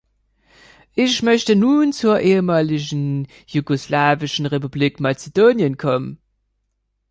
[0.95, 6.17] Ich möchte nun zur ehemaligen jugoslawischen Republik Mazedonien kommen.